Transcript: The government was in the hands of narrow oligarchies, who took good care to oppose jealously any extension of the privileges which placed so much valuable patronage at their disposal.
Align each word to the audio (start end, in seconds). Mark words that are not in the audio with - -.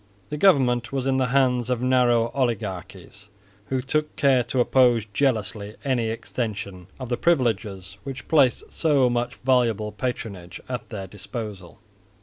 The 0.29 0.37
government 0.37 0.91
was 0.91 1.05
in 1.05 1.17
the 1.17 1.27
hands 1.27 1.69
of 1.69 1.79
narrow 1.79 2.31
oligarchies, 2.33 3.29
who 3.67 3.83
took 3.83 4.15
good 4.15 4.15
care 4.15 4.43
to 4.45 4.59
oppose 4.59 5.05
jealously 5.05 5.75
any 5.85 6.09
extension 6.09 6.87
of 6.99 7.09
the 7.09 7.17
privileges 7.17 7.99
which 8.03 8.27
placed 8.27 8.63
so 8.73 9.11
much 9.11 9.35
valuable 9.45 9.91
patronage 9.91 10.59
at 10.67 10.89
their 10.89 11.05
disposal. 11.05 11.77